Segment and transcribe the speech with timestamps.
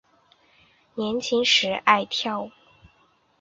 [0.95, 2.51] 年轻时爱跳舞。